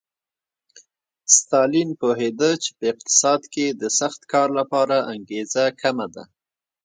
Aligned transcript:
ستالین 1.37 1.89
پوهېده 1.99 2.51
چې 2.63 2.69
په 2.77 2.83
اقتصاد 2.93 3.41
کې 3.53 3.65
د 3.81 3.83
سخت 3.99 4.21
کار 4.33 4.49
لپاره 4.59 4.97
انګېزه 5.13 5.65
کمه 5.81 6.07
ده 6.13 6.23